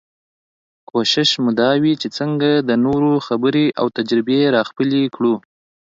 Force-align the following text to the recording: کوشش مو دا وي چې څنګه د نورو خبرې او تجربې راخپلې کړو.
کوشش 0.89 1.29
مو 1.43 1.51
دا 1.59 1.69
وي 1.81 1.93
چې 2.01 2.07
څنګه 2.17 2.49
د 2.69 2.71
نورو 2.85 3.11
خبرې 3.27 3.65
او 3.79 3.85
تجربې 3.97 4.39
راخپلې 4.55 5.01
کړو. 5.15 5.33